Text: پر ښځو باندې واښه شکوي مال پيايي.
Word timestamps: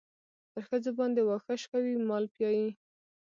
پر 0.51 0.61
ښځو 0.69 0.91
باندې 0.99 1.19
واښه 1.23 1.53
شکوي 1.61 1.93
مال 2.09 2.25
پيايي. 2.35 2.69